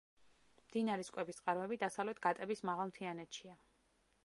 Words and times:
მდინარის 0.61 1.11
კვების 1.17 1.39
წყაროები 1.41 1.79
დასავლეთ 1.85 2.23
გატების 2.25 2.65
მაღალ 2.73 2.93
მთიანეთშია. 2.95 3.57